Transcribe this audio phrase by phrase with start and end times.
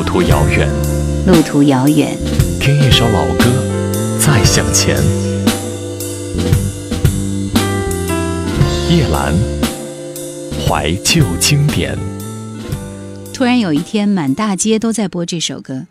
[0.00, 0.66] 路途遥远，
[1.26, 2.16] 路途遥远，
[2.58, 3.44] 听一首老歌，
[4.18, 4.96] 再向前。
[8.88, 9.34] 叶兰，
[10.66, 11.98] 怀旧经典。
[13.34, 15.86] 突然有一天，满大街都在播这首歌，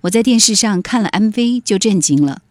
[0.00, 2.42] 我在电视上看了 MV 就震惊了。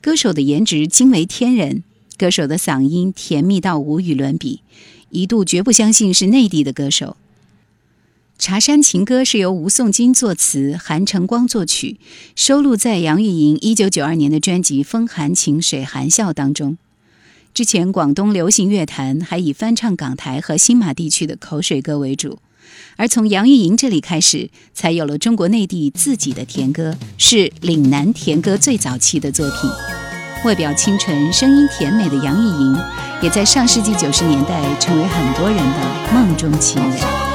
[0.00, 1.82] 歌手的颜值惊为天人，
[2.16, 4.60] 歌手的嗓音甜蜜到无与伦比，
[5.10, 7.16] 一度绝不相信是内地的歌手。
[8.42, 12.00] 《茶山情歌》是由吴颂金作词，韩承光作曲，
[12.34, 16.76] 收录在杨钰莹1992年的专辑《风含情，水含笑》当中。
[17.54, 22.40] 之前广东流行乐坛还以翻唱港台和新马地区的口水歌为主，
[22.96, 29.70] 而从杨钰莹这里开始，才有了中国内地自己的甜歌，是岭南甜歌最早期的作品。
[30.44, 32.76] 外表清纯、声音甜美的杨钰莹，
[33.22, 37.31] 也在上世纪九十年代成为很多人的梦中情人。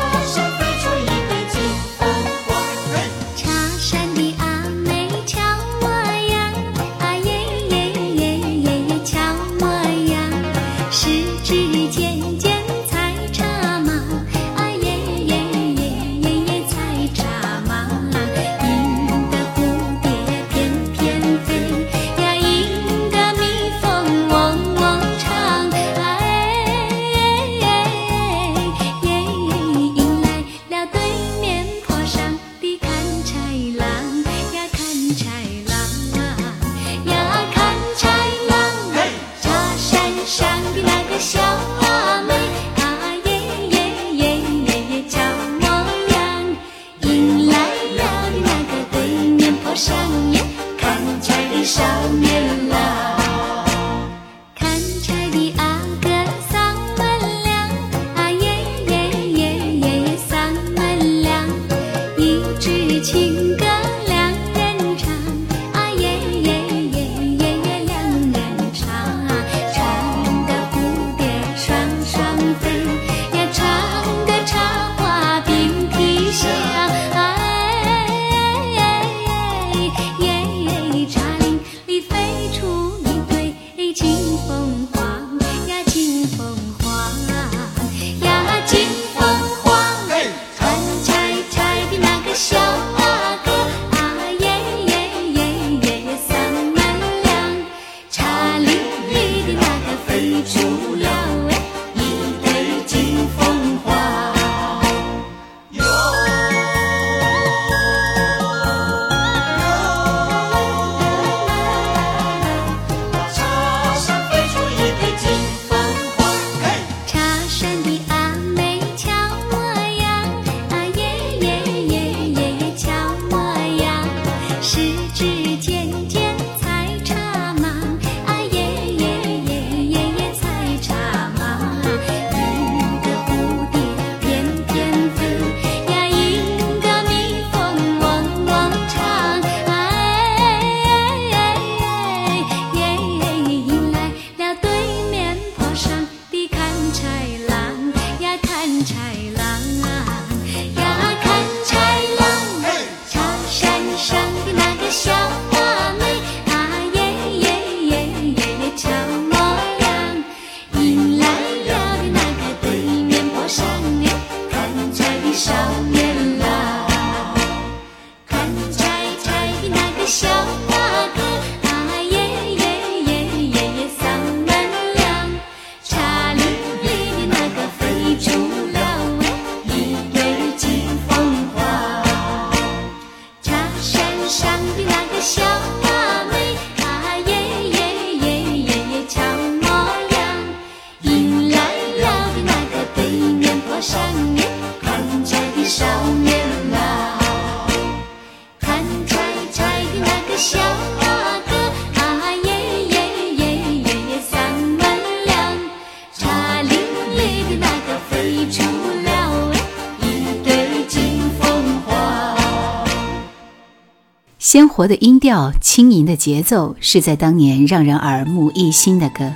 [214.39, 219.31] 鲜活的音调，轻盈的节奏，是在当年让人耳目一新的歌。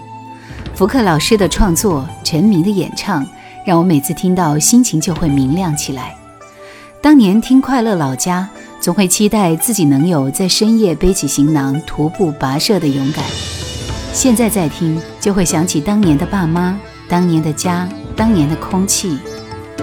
[0.74, 3.28] 福克老师的创作，陈明的演唱，
[3.66, 6.16] 让我每次听到心情就会明亮起来。
[7.02, 8.48] 当年听《快乐老家》，
[8.81, 13.24] 总会期待自己能有在深夜背起行囊徒步跋涉的勇敢。
[14.13, 16.78] 现在再听，就会想起当年的爸妈，
[17.08, 19.18] 当年的家，当年的空气，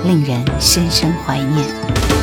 [0.04, 2.17] 令人深深怀念。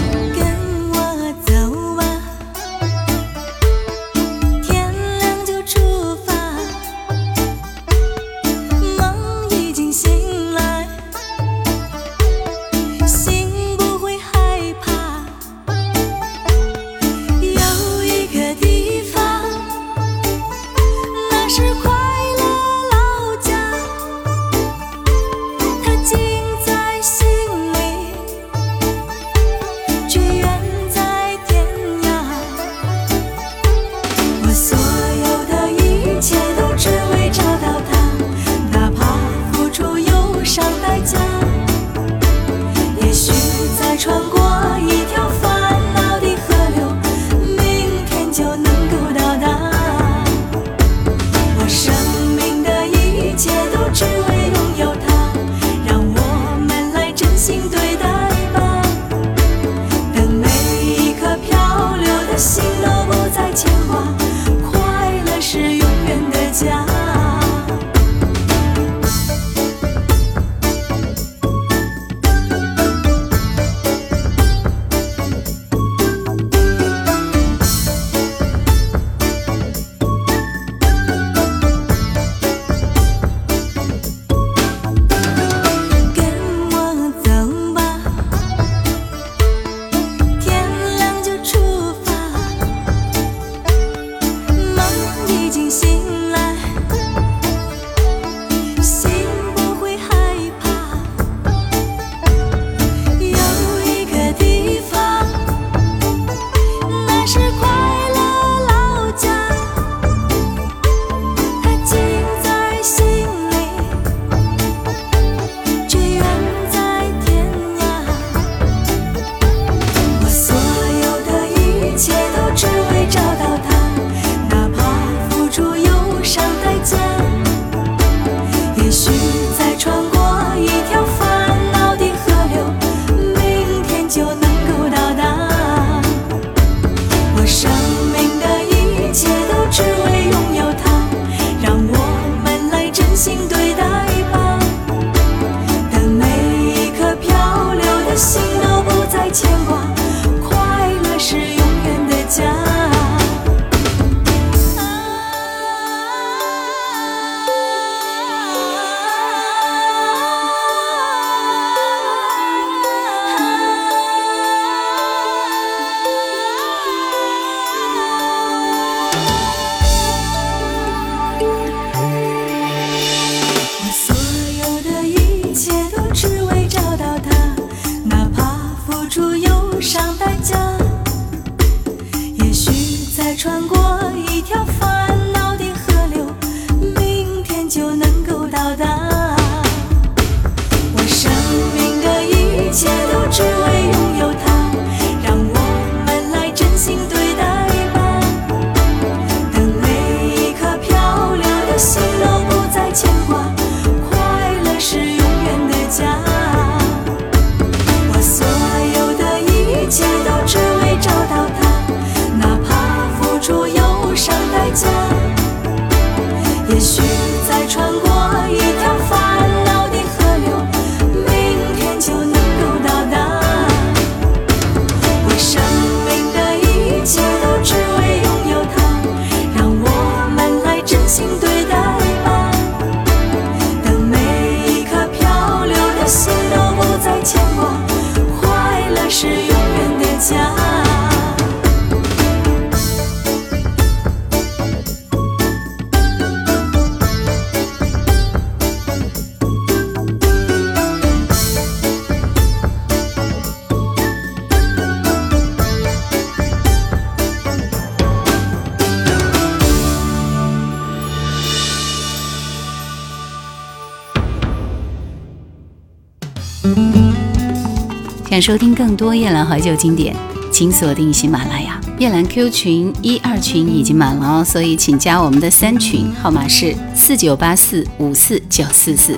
[268.35, 270.13] 想收听更多夜兰怀旧经典，
[270.51, 271.79] 请锁定喜马拉雅。
[271.99, 279.17] 夜兰 Q 群一二群已经满了哦，所以请加我们的三群，号码是四九八四五四九四四。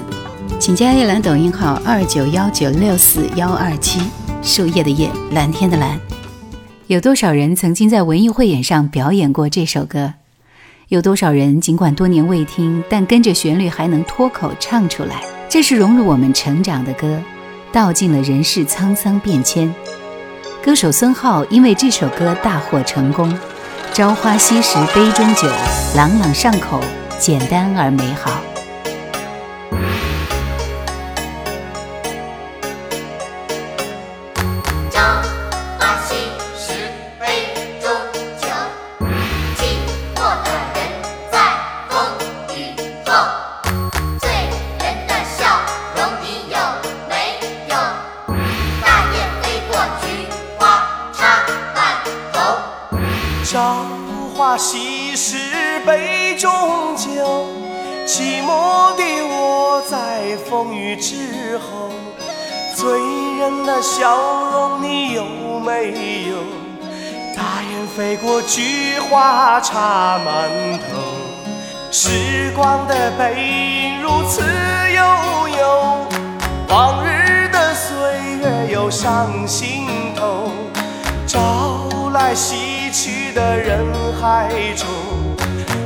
[0.60, 4.00] 请加夜兰抖音号二九幺九六四幺二七，
[4.44, 6.00] 树叶的叶，蓝天的蓝。
[6.86, 10.14] 有多少人曾经在文艺汇演上表演过这首歌？
[10.90, 15.24] 有多少人尽管多年未听，但跟着旋律还能脱口唱出来？
[15.50, 17.20] 这是融入我们成长的歌，
[17.78, 19.72] 道尽了人世沧桑变迁。
[20.66, 23.32] 歌手孙浩因为这首歌大获成功
[23.94, 25.48] ，“朝花夕拾杯中酒，
[25.96, 26.82] 朗朗上口，
[27.20, 28.32] 简单而美好。”
[67.98, 71.02] 飞过，菊花插满头，
[71.90, 74.44] 时光的背影如此
[74.94, 76.08] 悠悠，
[76.70, 77.98] 往日的岁
[78.40, 80.52] 月又上心头，
[81.26, 82.76] 朝来夕。
[82.90, 83.86] 去的人
[84.20, 84.88] 海中，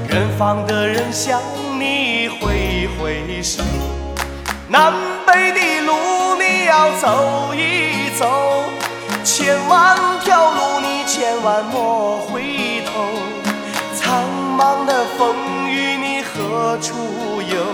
[0.08, 1.42] 远方的人向
[1.78, 3.64] 你挥挥手。
[4.70, 4.94] 南
[5.26, 8.30] 北的路你要走一走，
[9.24, 12.42] 千万条路你千万莫回
[12.86, 13.04] 头。
[13.94, 14.24] 苍
[14.58, 15.36] 茫的风
[15.70, 16.96] 雨你何处
[17.42, 17.66] 有？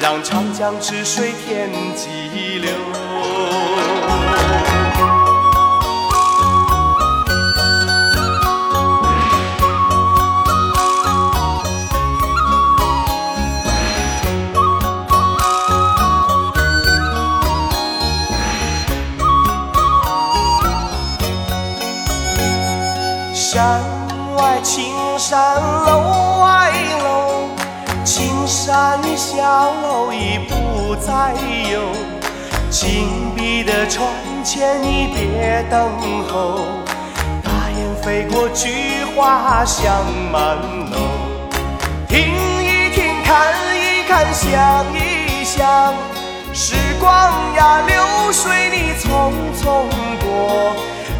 [0.00, 3.13] 让长江之水天际流。
[23.54, 23.80] 山
[24.34, 25.38] 外青山
[25.86, 26.72] 楼外
[27.04, 27.46] 楼，
[28.04, 31.32] 青山小楼已不再
[31.70, 31.80] 有。
[32.68, 34.08] 紧闭的窗
[34.42, 35.88] 前你别等
[36.28, 36.62] 候，
[37.44, 40.56] 大雁飞过，菊花香满
[40.90, 40.98] 楼。
[42.08, 45.94] 听一听，看一看，想一想，
[46.52, 49.30] 时光呀，流水你匆
[49.62, 49.86] 匆
[50.18, 50.74] 过。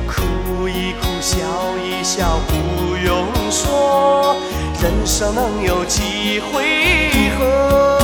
[0.09, 1.39] 哭一哭笑
[1.79, 4.37] 一笑，不用说，
[4.83, 8.04] 人生能有几回合？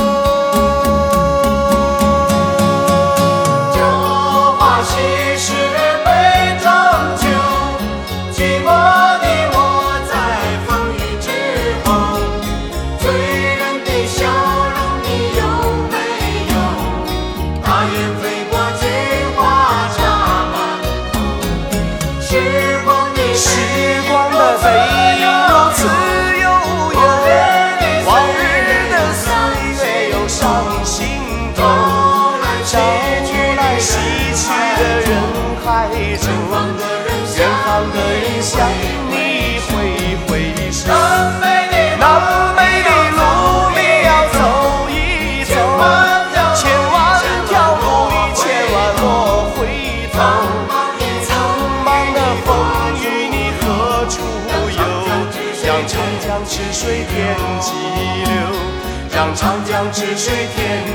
[60.17, 60.90] 水天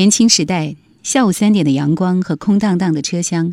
[0.00, 3.52] 年轻时代，下午三点的阳光和空荡荡的车厢，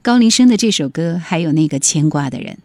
[0.00, 2.58] 高林生的这首歌还有那个牵挂的人。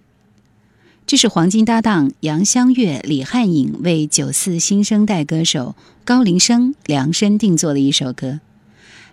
[1.08, 5.76] 这是黄金搭档杨香月、李汉颖为九四新生代歌手
[6.06, 8.40] 高林生量身定做的一首歌，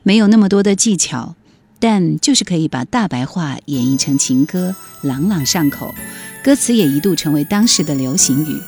[0.02, 1.34] 没有那么多的技巧，
[1.78, 5.94] 但就是可以把大白话演绎成情歌，朗朗上口。
[6.44, 8.60] 歌词也一度成为当时的流行语。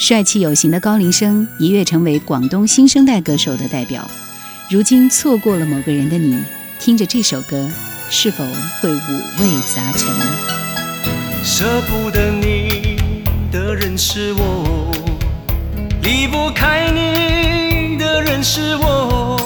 [0.00, 4.10] 帅气有型的高林生一跃成为广东新生代歌手的代表。
[4.70, 6.42] 如今错过了某个人的你，
[6.78, 7.68] 听着这首歌，
[8.08, 8.42] 是否
[8.80, 8.98] 会五
[9.38, 10.08] 味杂陈？
[11.44, 12.96] 舍不得你
[13.50, 14.90] 的人是我，
[16.02, 19.38] 离不开你的人是我，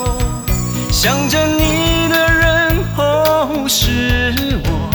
[0.93, 4.91] 想着你的人哦是我，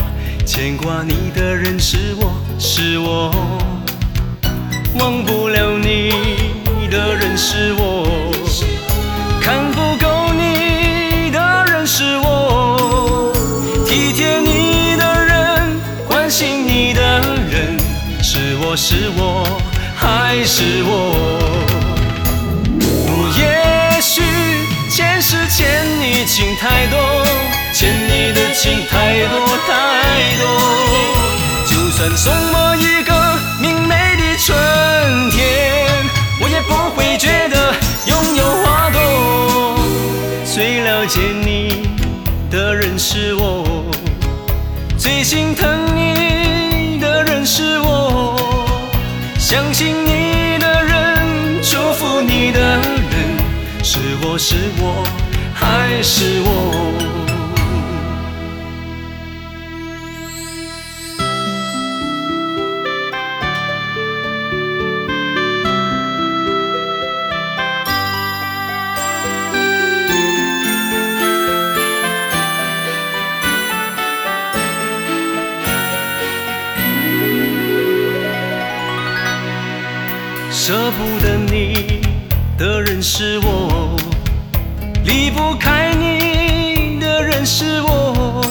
[0.46, 3.30] 牵挂你的人是我是我。
[4.98, 6.10] 忘不了你
[6.90, 8.11] 的人是我，
[13.92, 17.02] 体贴你的人，关心你的
[17.50, 17.76] 人，
[18.22, 19.44] 是我是我
[19.94, 20.88] 还是我？
[23.36, 24.22] 也许
[24.88, 26.98] 前世欠你情太多，
[27.74, 29.70] 欠你的情太多太
[30.40, 30.42] 多，
[31.66, 33.12] 就算送我一个
[33.60, 34.22] 明媚的。
[34.38, 34.56] 春
[35.30, 35.42] 天，
[36.40, 37.74] 我也不会觉得
[38.06, 39.78] 拥有花朵。
[40.46, 41.86] 最了解你
[42.50, 43.71] 的人是我，
[45.22, 48.36] 最心疼你的人是我，
[49.38, 52.82] 相信你的人，祝福你的人，
[53.84, 55.06] 是我是我
[55.54, 57.21] 还是我？
[80.72, 82.00] 舍不得你
[82.56, 83.94] 的人是我，
[85.04, 88.42] 离不开你的人是我，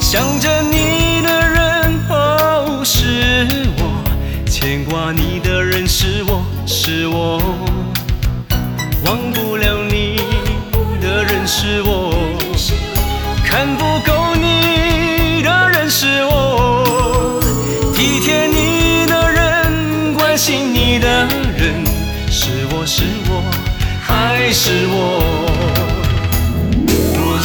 [0.00, 3.48] 想着你的人哦是
[3.78, 7.40] 我，牵挂你的人是我是我，
[24.46, 25.48] 还是我？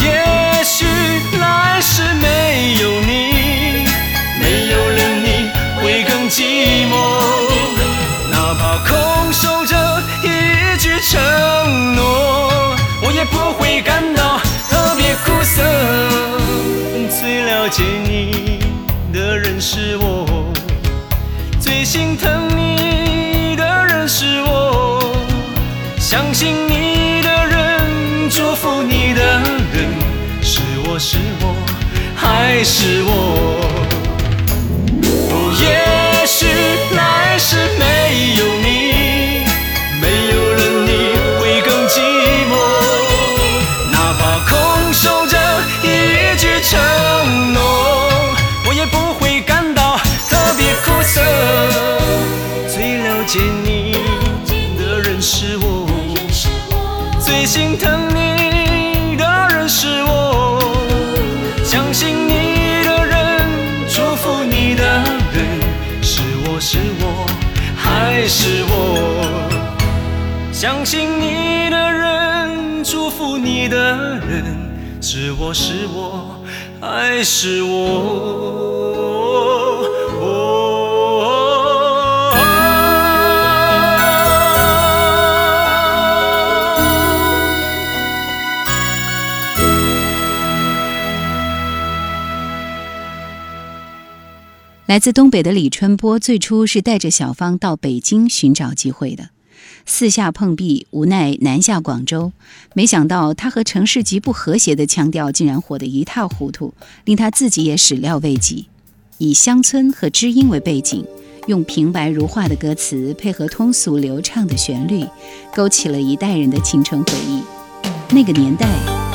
[0.03, 0.85] 也许
[1.39, 3.87] 来世没有你，
[4.41, 6.93] 没有了你会更寂寞。
[8.29, 14.37] 哪怕空守着一句承诺，我也不会感到
[14.69, 15.63] 特别苦涩。
[17.17, 18.59] 最了解你
[19.13, 20.51] 的人是我，
[21.61, 24.05] 最心疼你的人。
[24.05, 24.78] 是我
[26.09, 29.21] 相信你的人，祝福你的
[29.71, 29.87] 人，
[30.41, 31.55] 是我是我
[32.15, 33.11] 还是我？
[35.03, 36.47] 哦也许
[36.95, 37.83] 来世没
[75.53, 76.39] 是我
[76.79, 78.89] 还是我？
[94.85, 99.29] 来自东北的李春波最初是带着小芳到北京寻找机会的，
[99.85, 102.31] 四下碰壁，无奈南下广州。
[102.73, 106.73] 没想到他和城市极不和谐的腔调竟然火得一塌糊涂，
[107.05, 108.67] 令他自己也始料未及。
[109.17, 111.05] 以乡村和知音为背景，
[111.47, 115.05] 用平白如画的歌词配合通俗流畅的旋律，
[115.53, 117.41] 勾起了一代人的青春回忆。
[118.11, 118.67] 那个年代，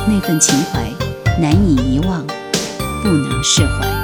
[0.07, 0.91] 那份情怀，
[1.41, 2.27] 难以遗忘，
[3.03, 4.04] 不能释怀。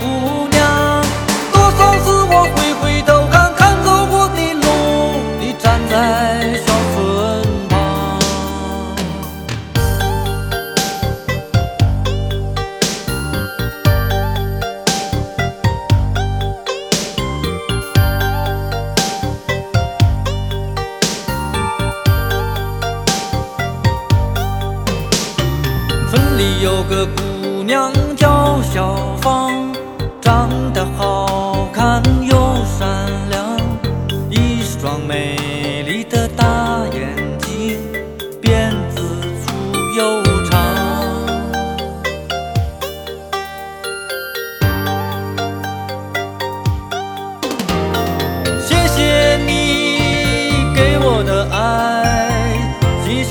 [0.00, 0.43] 不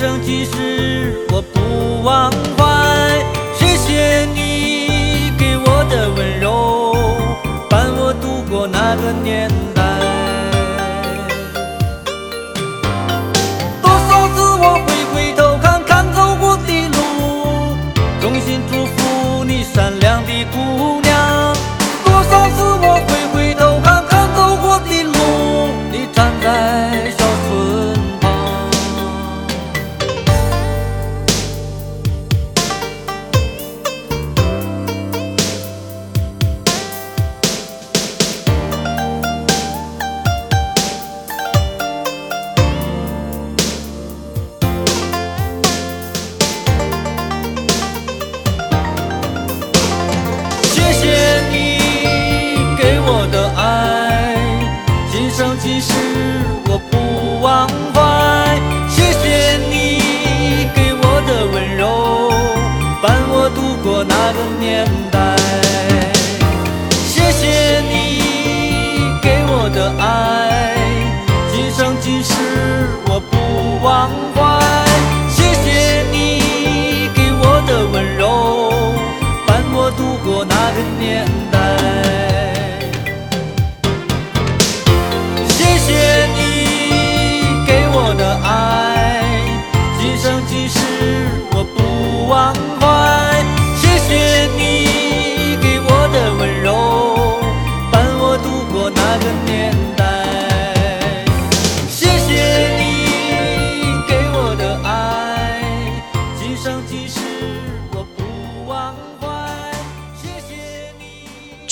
[0.04, 3.26] 生今世我不忘怀。
[3.56, 6.94] 谢谢你给我的温柔，
[7.70, 9.83] 伴我度过那个年代。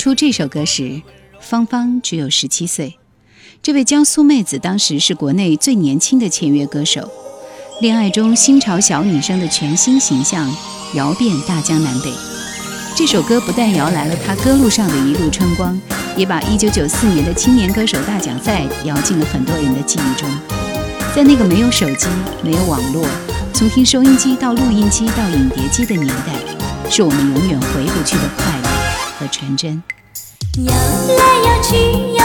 [0.02, 1.00] 出这首歌时，
[1.40, 2.98] 芳芳只有十七岁。
[3.62, 7.08] 这位江苏妹子当时是国内最年轻的签约歌手，
[7.82, 10.52] 恋爱中新潮小女生的全新形象，
[10.96, 12.12] 摇遍大江南北。
[12.96, 15.80] 这首歌不但摇来了她歌路上的一路春光，
[16.18, 20.28] 也把1994年的青年歌手大奖赛摇进了很多人的记忆中。
[21.16, 22.08] 在那个没有手机、
[22.44, 23.06] 没有网络，
[23.54, 28.71] 从听收音机到录音机到影碟机的年代，是我们永远回不去的快乐。
[29.22, 29.84] 和纯真。
[30.66, 31.76] 摇来摇去
[32.18, 32.21] 摇